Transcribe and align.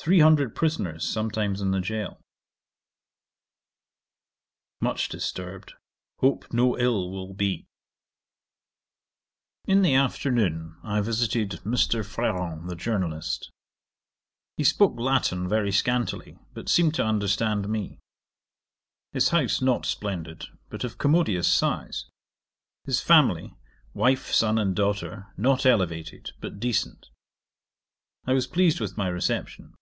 Three 0.00 0.20
hundred 0.20 0.54
prisoners 0.54 1.06
sometimes 1.06 1.60
in 1.60 1.70
the 1.72 1.80
gaol. 1.82 2.18
'Much 4.80 5.08
disturbed; 5.10 5.74
hope 6.20 6.50
no 6.50 6.78
ill 6.78 7.10
will 7.10 7.34
be. 7.34 7.66
'In 9.66 9.82
the 9.82 9.94
afternoon 9.96 10.78
I 10.82 11.00
visited 11.02 11.60
Mr. 11.64 12.02
Freron 12.06 12.68
the 12.68 12.76
journalist. 12.76 13.50
He 14.56 14.64
spoke 14.64 14.98
Latin 14.98 15.46
very 15.46 15.72
scantily, 15.72 16.38
but 16.54 16.70
seemed 16.70 16.94
to 16.94 17.04
understand 17.04 17.68
me. 17.68 17.98
His 19.12 19.28
house 19.28 19.60
not 19.60 19.84
splendid, 19.84 20.46
but 20.70 20.84
of 20.84 20.96
commodious 20.96 21.48
size. 21.48 22.06
His 22.84 23.00
family, 23.00 23.52
wife, 23.92 24.32
son, 24.32 24.58
and 24.58 24.74
daughter, 24.74 25.26
not 25.36 25.66
elevated 25.66 26.30
but 26.40 26.58
decent. 26.60 27.08
I 28.26 28.32
was 28.32 28.46
pleased 28.46 28.80
with 28.80 28.96
my 28.96 29.08
reception. 29.08 29.74